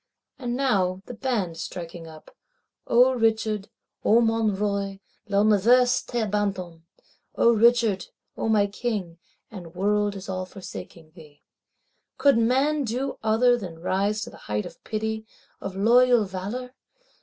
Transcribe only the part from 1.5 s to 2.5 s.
striking up,